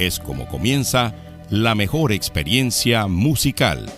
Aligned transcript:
es 0.00 0.18
como 0.18 0.48
comienza 0.48 1.14
la 1.50 1.74
mejor 1.74 2.12
experiencia 2.12 3.06
musical. 3.06 3.92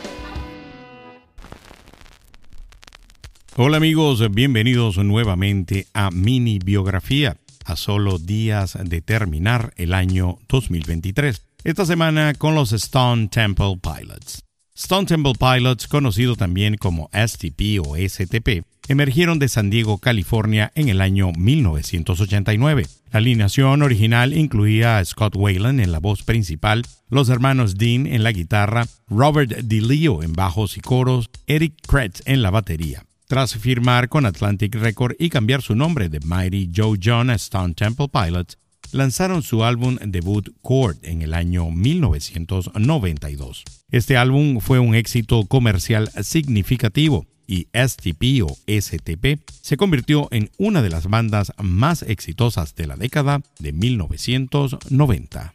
Hola 3.56 3.76
amigos, 3.76 4.28
bienvenidos 4.32 4.98
nuevamente 4.98 5.86
a 5.94 6.10
Mini 6.10 6.58
Biografía, 6.58 7.36
a 7.64 7.76
solo 7.76 8.18
días 8.18 8.76
de 8.82 9.00
terminar 9.00 9.72
el 9.76 9.94
año 9.94 10.38
2023. 10.48 11.46
Esta 11.62 11.86
semana 11.86 12.34
con 12.34 12.56
los 12.56 12.72
Stone 12.72 13.28
Temple 13.28 13.78
Pilots. 13.80 14.42
Stone 14.82 15.06
Temple 15.06 15.34
Pilots, 15.38 15.86
conocido 15.86 16.34
también 16.34 16.76
como 16.76 17.08
STP 17.12 17.78
o 17.86 17.96
STP, 17.96 18.64
emergieron 18.88 19.38
de 19.38 19.48
San 19.48 19.70
Diego, 19.70 19.98
California 19.98 20.72
en 20.74 20.88
el 20.88 21.00
año 21.00 21.30
1989. 21.38 22.88
La 23.12 23.18
alineación 23.18 23.82
original 23.82 24.36
incluía 24.36 24.98
a 24.98 25.04
Scott 25.04 25.36
Wayland 25.36 25.80
en 25.80 25.92
la 25.92 26.00
voz 26.00 26.24
principal, 26.24 26.82
los 27.10 27.28
hermanos 27.28 27.76
Dean 27.78 28.08
en 28.08 28.24
la 28.24 28.32
guitarra, 28.32 28.88
Robert 29.06 29.52
DeLeo 29.52 30.24
en 30.24 30.32
bajos 30.32 30.76
y 30.76 30.80
coros, 30.80 31.30
Eric 31.46 31.74
Kretz 31.86 32.20
en 32.24 32.42
la 32.42 32.50
batería. 32.50 33.04
Tras 33.28 33.54
firmar 33.54 34.08
con 34.08 34.26
Atlantic 34.26 34.74
Record 34.74 35.14
y 35.16 35.30
cambiar 35.30 35.62
su 35.62 35.76
nombre 35.76 36.08
de 36.08 36.18
Mighty 36.24 36.72
Joe 36.74 36.98
John 37.00 37.30
a 37.30 37.36
Stone 37.36 37.74
Temple 37.74 38.08
Pilots, 38.12 38.58
lanzaron 38.92 39.42
su 39.42 39.64
álbum 39.64 39.96
debut 40.04 40.50
Chord 40.62 40.98
en 41.02 41.22
el 41.22 41.34
año 41.34 41.70
1992. 41.70 43.64
Este 43.90 44.16
álbum 44.16 44.60
fue 44.60 44.78
un 44.78 44.94
éxito 44.94 45.44
comercial 45.46 46.10
significativo 46.22 47.26
y 47.46 47.68
STP 47.72 48.42
o 48.44 48.56
STP 48.66 49.40
se 49.60 49.76
convirtió 49.76 50.28
en 50.30 50.50
una 50.58 50.82
de 50.82 50.90
las 50.90 51.08
bandas 51.08 51.52
más 51.60 52.02
exitosas 52.02 52.74
de 52.74 52.86
la 52.86 52.96
década 52.96 53.42
de 53.58 53.72
1990. 53.72 55.54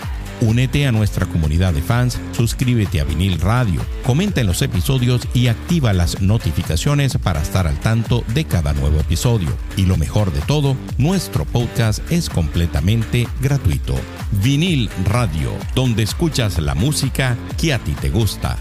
Únete 0.41 0.87
a 0.87 0.91
nuestra 0.91 1.27
comunidad 1.27 1.71
de 1.71 1.83
fans, 1.83 2.19
suscríbete 2.31 2.99
a 2.99 3.03
Vinil 3.03 3.39
Radio, 3.39 3.79
comenta 4.03 4.41
en 4.41 4.47
los 4.47 4.63
episodios 4.63 5.27
y 5.35 5.47
activa 5.47 5.93
las 5.93 6.19
notificaciones 6.19 7.15
para 7.19 7.41
estar 7.41 7.67
al 7.67 7.79
tanto 7.79 8.23
de 8.33 8.45
cada 8.45 8.73
nuevo 8.73 8.99
episodio. 8.99 9.49
Y 9.77 9.85
lo 9.85 9.97
mejor 9.97 10.33
de 10.33 10.41
todo, 10.41 10.75
nuestro 10.97 11.45
podcast 11.45 11.99
es 12.11 12.27
completamente 12.27 13.27
gratuito. 13.39 13.93
Vinil 14.43 14.89
Radio, 15.05 15.51
donde 15.75 16.01
escuchas 16.01 16.57
la 16.57 16.73
música 16.73 17.37
que 17.59 17.73
a 17.73 17.79
ti 17.79 17.91
te 17.93 18.09
gusta. 18.09 18.57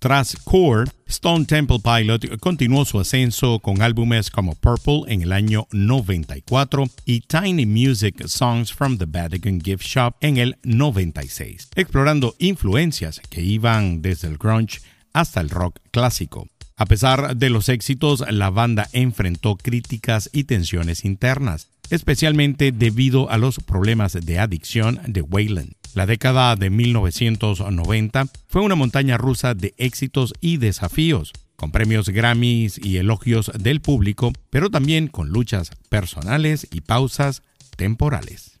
Tras 0.00 0.34
Core, 0.34 0.90
Stone 1.06 1.44
Temple 1.44 1.76
Pilot 1.84 2.38
continuó 2.40 2.86
su 2.86 2.98
ascenso 2.98 3.58
con 3.58 3.82
álbumes 3.82 4.30
como 4.30 4.54
Purple 4.54 5.02
en 5.08 5.20
el 5.20 5.30
año 5.30 5.68
94 5.72 6.86
y 7.04 7.20
Tiny 7.20 7.66
Music 7.66 8.26
Songs 8.26 8.72
from 8.72 8.96
the 8.96 9.04
Vatican 9.04 9.60
Gift 9.60 9.84
Shop 9.84 10.14
en 10.22 10.38
el 10.38 10.56
96, 10.62 11.68
explorando 11.74 12.34
influencias 12.38 13.20
que 13.28 13.42
iban 13.42 14.00
desde 14.00 14.28
el 14.28 14.38
grunge 14.38 14.80
hasta 15.12 15.42
el 15.42 15.50
rock 15.50 15.80
clásico. 15.90 16.48
A 16.78 16.86
pesar 16.86 17.36
de 17.36 17.50
los 17.50 17.68
éxitos, 17.68 18.24
la 18.30 18.48
banda 18.48 18.88
enfrentó 18.94 19.56
críticas 19.56 20.30
y 20.32 20.44
tensiones 20.44 21.04
internas, 21.04 21.68
especialmente 21.90 22.72
debido 22.72 23.28
a 23.28 23.36
los 23.36 23.58
problemas 23.58 24.14
de 24.14 24.38
adicción 24.38 24.98
de 25.06 25.20
Wayland. 25.20 25.74
La 25.94 26.06
década 26.06 26.54
de 26.54 26.70
1990 26.70 28.26
fue 28.46 28.62
una 28.62 28.76
montaña 28.76 29.18
rusa 29.18 29.54
de 29.54 29.74
éxitos 29.76 30.32
y 30.40 30.58
desafíos, 30.58 31.32
con 31.56 31.72
premios 31.72 32.08
Grammys 32.08 32.78
y 32.78 32.98
elogios 32.98 33.50
del 33.58 33.80
público, 33.80 34.32
pero 34.50 34.70
también 34.70 35.08
con 35.08 35.30
luchas 35.30 35.70
personales 35.88 36.68
y 36.70 36.82
pausas 36.82 37.42
temporales. 37.76 38.60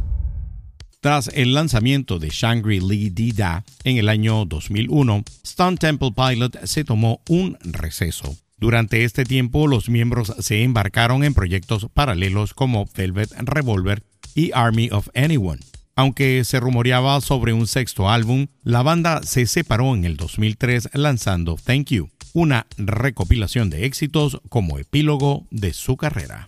Tras 1.01 1.31
el 1.33 1.55
lanzamiento 1.55 2.19
de 2.19 2.29
Shangri-Li 2.29 3.09
Dida 3.09 3.65
en 3.83 3.97
el 3.97 4.07
año 4.07 4.45
2001, 4.45 5.23
Stone 5.43 5.77
Temple 5.77 6.11
Pilot 6.15 6.63
se 6.65 6.83
tomó 6.83 7.21
un 7.27 7.57
receso. 7.61 8.37
Durante 8.59 9.03
este 9.03 9.25
tiempo, 9.25 9.65
los 9.65 9.89
miembros 9.89 10.31
se 10.37 10.61
embarcaron 10.61 11.23
en 11.23 11.33
proyectos 11.33 11.87
paralelos 11.91 12.53
como 12.53 12.87
Velvet 12.95 13.31
Revolver 13.39 14.03
y 14.35 14.51
Army 14.53 14.89
of 14.91 15.09
Anyone. 15.15 15.61
Aunque 15.95 16.43
se 16.45 16.59
rumoreaba 16.59 17.19
sobre 17.21 17.51
un 17.51 17.65
sexto 17.65 18.07
álbum, 18.07 18.45
la 18.61 18.83
banda 18.83 19.23
se 19.23 19.47
separó 19.47 19.95
en 19.95 20.05
el 20.05 20.17
2003 20.17 20.89
lanzando 20.93 21.55
Thank 21.55 21.89
You, 21.89 22.11
una 22.33 22.67
recopilación 22.77 23.71
de 23.71 23.85
éxitos 23.85 24.39
como 24.49 24.77
epílogo 24.77 25.47
de 25.49 25.73
su 25.73 25.97
carrera. 25.97 26.47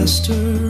master 0.00 0.69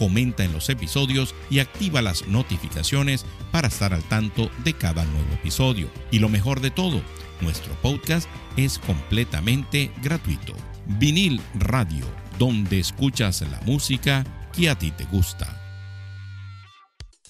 comenta 0.00 0.44
en 0.44 0.54
los 0.54 0.70
episodios 0.70 1.34
y 1.50 1.58
activa 1.58 2.00
las 2.00 2.26
notificaciones 2.26 3.26
para 3.52 3.68
estar 3.68 3.92
al 3.92 4.02
tanto 4.04 4.50
de 4.64 4.72
cada 4.72 5.04
nuevo 5.04 5.30
episodio. 5.34 5.90
Y 6.10 6.20
lo 6.20 6.30
mejor 6.30 6.62
de 6.62 6.70
todo, 6.70 7.02
nuestro 7.42 7.74
podcast 7.82 8.26
es 8.56 8.78
completamente 8.78 9.92
gratuito. 10.02 10.54
Vinil 10.98 11.38
Radio, 11.54 12.06
donde 12.38 12.80
escuchas 12.80 13.42
la 13.42 13.60
música 13.66 14.24
que 14.56 14.70
a 14.70 14.78
ti 14.78 14.90
te 14.90 15.04
gusta. 15.04 15.54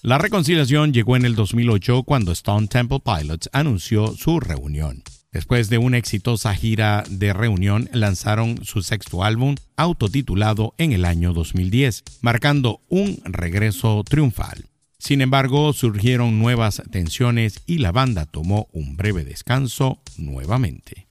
La 0.01 0.17
reconciliación 0.17 0.93
llegó 0.93 1.17
en 1.17 1.25
el 1.25 1.35
2008 1.35 2.03
cuando 2.03 2.31
Stone 2.31 2.67
Temple 2.67 3.01
Pilots 3.03 3.49
anunció 3.51 4.15
su 4.15 4.39
reunión. 4.39 5.03
Después 5.31 5.69
de 5.69 5.77
una 5.77 5.97
exitosa 5.97 6.53
gira 6.53 7.05
de 7.09 7.31
reunión, 7.31 7.89
lanzaron 7.93 8.65
su 8.65 8.81
sexto 8.81 9.23
álbum, 9.23 9.55
autotitulado 9.77 10.73
en 10.77 10.91
el 10.91 11.05
año 11.05 11.31
2010, 11.31 12.03
marcando 12.21 12.81
un 12.89 13.21
regreso 13.23 14.03
triunfal. 14.03 14.65
Sin 14.97 15.21
embargo, 15.21 15.71
surgieron 15.71 16.37
nuevas 16.37 16.83
tensiones 16.91 17.61
y 17.65 17.77
la 17.77 17.93
banda 17.93 18.25
tomó 18.25 18.67
un 18.73 18.97
breve 18.97 19.23
descanso 19.23 19.99
nuevamente. 20.17 21.10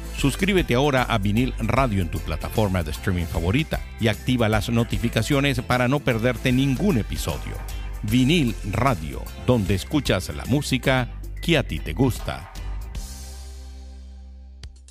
Suscríbete 0.21 0.75
ahora 0.75 1.01
a 1.01 1.17
Vinil 1.17 1.51
Radio 1.57 1.99
en 1.99 2.11
tu 2.11 2.19
plataforma 2.19 2.83
de 2.83 2.91
streaming 2.91 3.25
favorita 3.25 3.81
y 3.99 4.07
activa 4.07 4.49
las 4.49 4.69
notificaciones 4.69 5.61
para 5.61 5.87
no 5.87 5.99
perderte 5.99 6.51
ningún 6.51 6.99
episodio. 6.99 7.55
Vinil 8.03 8.53
Radio, 8.71 9.23
donde 9.47 9.73
escuchas 9.73 10.29
la 10.35 10.45
música 10.45 11.09
que 11.41 11.57
a 11.57 11.63
ti 11.63 11.79
te 11.79 11.93
gusta. 11.93 12.53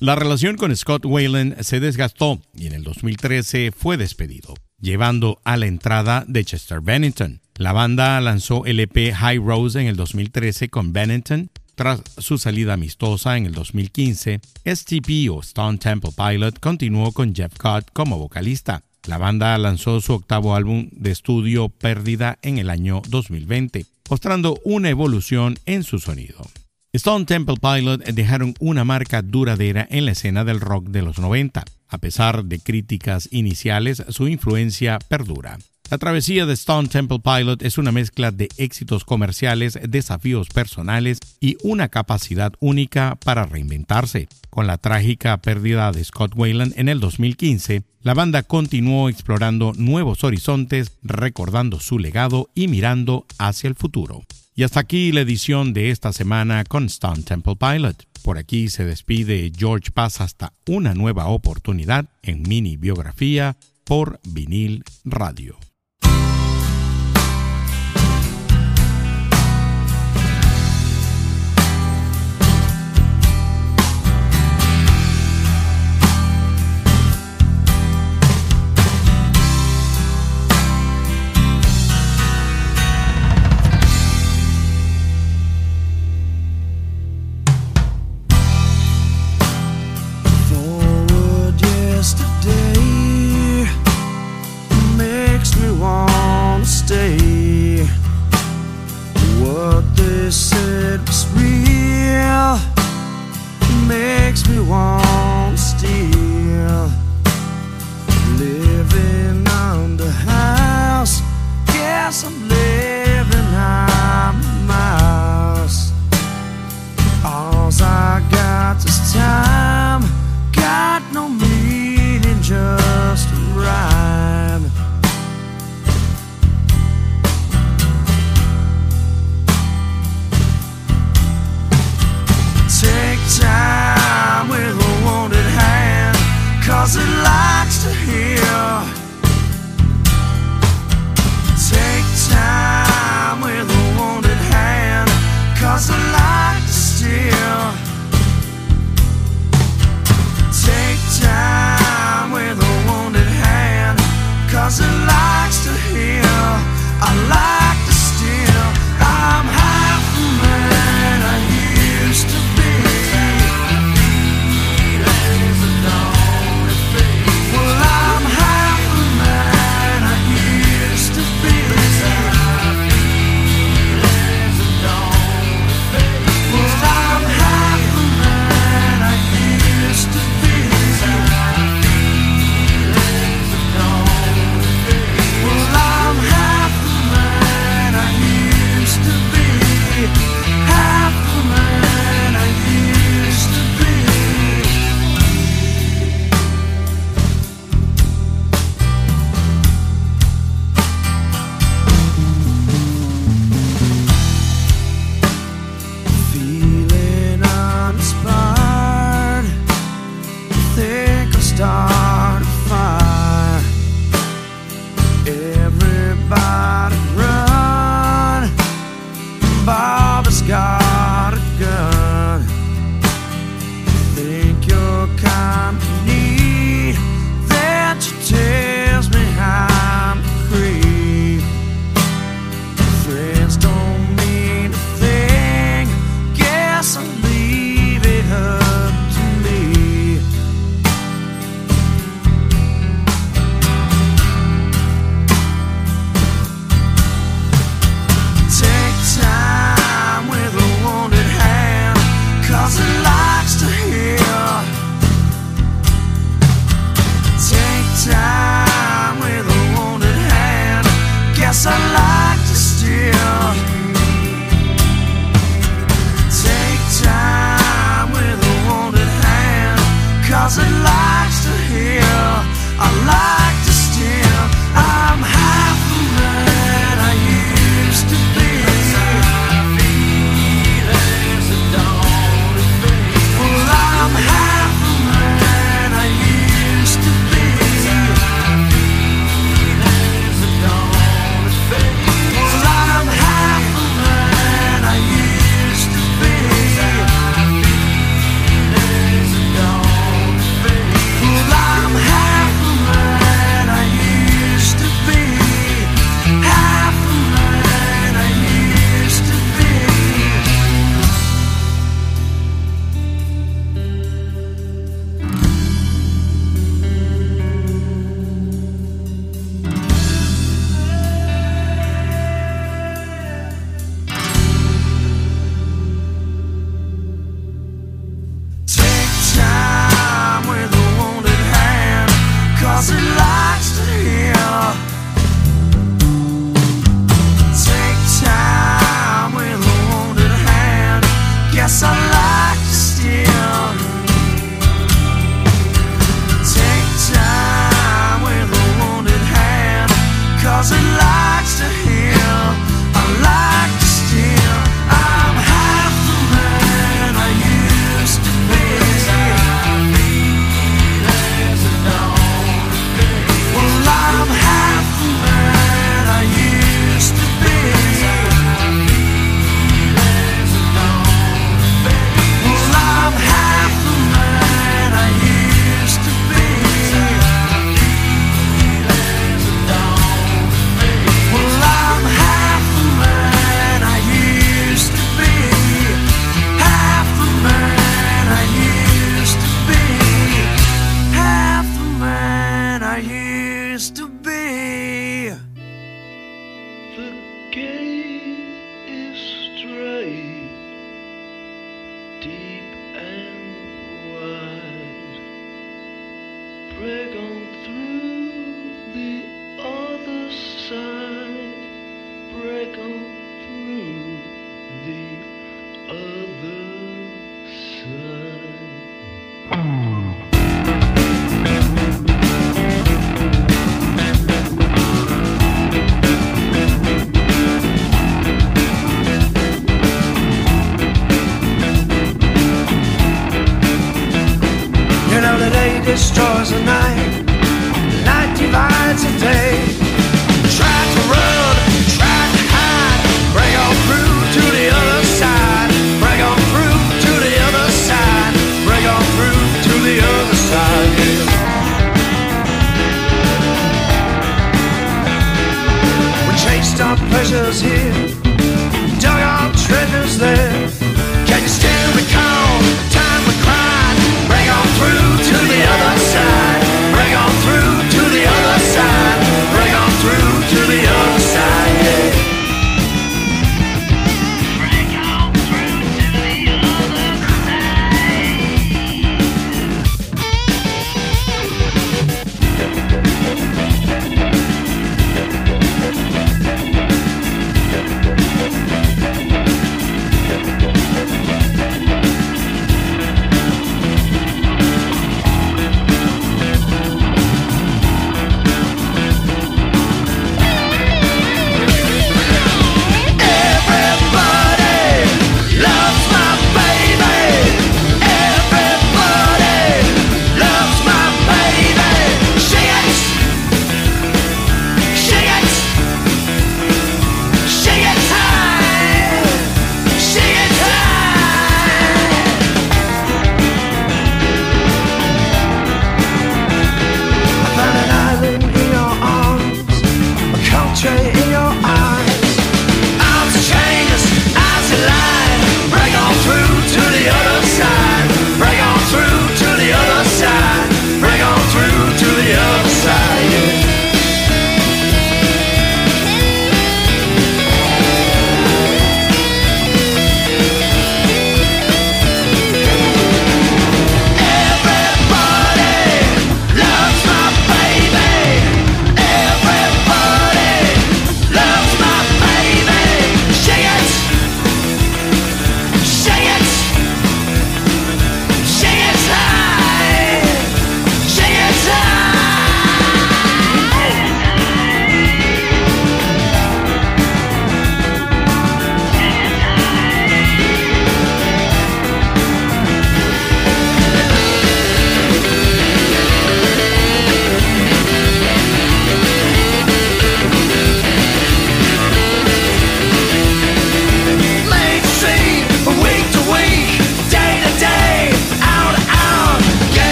La 0.00 0.14
relación 0.14 0.56
con 0.56 0.74
Scott 0.74 1.04
Wayland 1.04 1.60
se 1.60 1.78
desgastó 1.78 2.40
y 2.54 2.66
en 2.66 2.72
el 2.72 2.82
2013 2.82 3.70
fue 3.70 3.98
despedido, 3.98 4.54
llevando 4.80 5.42
a 5.44 5.58
la 5.58 5.66
entrada 5.66 6.24
de 6.26 6.42
Chester 6.42 6.80
Bennington. 6.80 7.42
La 7.54 7.74
banda 7.74 8.18
lanzó 8.22 8.64
el 8.64 8.80
EP 8.80 9.12
High 9.12 9.40
Rose 9.40 9.78
en 9.78 9.88
el 9.88 9.96
2013 9.96 10.70
con 10.70 10.94
Bennington 10.94 11.50
Tras 11.78 12.02
su 12.18 12.38
salida 12.38 12.72
amistosa 12.72 13.36
en 13.36 13.46
el 13.46 13.52
2015, 13.52 14.40
STP 14.64 15.30
o 15.30 15.38
Stone 15.42 15.78
Temple 15.78 16.10
Pilot 16.10 16.58
continuó 16.58 17.12
con 17.12 17.32
Jeff 17.32 17.56
Cott 17.56 17.92
como 17.92 18.18
vocalista. 18.18 18.82
La 19.06 19.16
banda 19.16 19.56
lanzó 19.58 20.00
su 20.00 20.14
octavo 20.14 20.56
álbum 20.56 20.88
de 20.90 21.12
estudio 21.12 21.68
Pérdida 21.68 22.36
en 22.42 22.58
el 22.58 22.68
año 22.68 23.00
2020, 23.08 23.86
mostrando 24.10 24.58
una 24.64 24.90
evolución 24.90 25.56
en 25.66 25.84
su 25.84 26.00
sonido. 26.00 26.44
Stone 26.92 27.26
Temple 27.26 27.58
Pilot 27.62 28.04
dejaron 28.06 28.54
una 28.58 28.82
marca 28.82 29.22
duradera 29.22 29.86
en 29.88 30.04
la 30.04 30.10
escena 30.10 30.42
del 30.42 30.60
rock 30.60 30.88
de 30.88 31.02
los 31.02 31.20
90. 31.20 31.64
A 31.90 31.98
pesar 31.98 32.44
de 32.44 32.58
críticas 32.58 33.28
iniciales, 33.30 34.02
su 34.08 34.26
influencia 34.26 34.98
perdura. 34.98 35.60
La 35.90 35.96
travesía 35.96 36.44
de 36.44 36.52
Stone 36.52 36.88
Temple 36.88 37.20
Pilot 37.20 37.62
es 37.62 37.78
una 37.78 37.92
mezcla 37.92 38.30
de 38.30 38.50
éxitos 38.58 39.06
comerciales, 39.06 39.78
desafíos 39.88 40.50
personales 40.50 41.18
y 41.40 41.56
una 41.62 41.88
capacidad 41.88 42.52
única 42.60 43.16
para 43.24 43.46
reinventarse. 43.46 44.28
Con 44.50 44.66
la 44.66 44.76
trágica 44.76 45.38
pérdida 45.38 45.90
de 45.92 46.04
Scott 46.04 46.32
Wayland 46.36 46.74
en 46.76 46.90
el 46.90 47.00
2015, 47.00 47.84
la 48.02 48.12
banda 48.12 48.42
continuó 48.42 49.08
explorando 49.08 49.72
nuevos 49.78 50.24
horizontes, 50.24 50.92
recordando 51.02 51.80
su 51.80 51.98
legado 51.98 52.50
y 52.54 52.68
mirando 52.68 53.24
hacia 53.38 53.68
el 53.68 53.74
futuro. 53.74 54.24
Y 54.54 54.64
hasta 54.64 54.80
aquí 54.80 55.10
la 55.10 55.22
edición 55.22 55.72
de 55.72 55.88
esta 55.88 56.12
semana 56.12 56.64
con 56.64 56.84
Stone 56.84 57.22
Temple 57.22 57.56
Pilot. 57.56 58.04
Por 58.22 58.36
aquí 58.36 58.68
se 58.68 58.84
despide 58.84 59.50
George 59.56 59.90
Paz 59.90 60.20
hasta 60.20 60.52
una 60.66 60.92
nueva 60.92 61.28
oportunidad 61.28 62.10
en 62.22 62.42
mini 62.42 62.76
biografía 62.76 63.56
por 63.84 64.20
vinil 64.22 64.84
radio. 65.04 65.58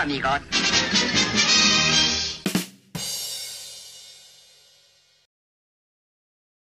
Eso 0.00 0.08
es, 0.08 0.22
todo, 0.22 0.30
amigos. 0.30 1.19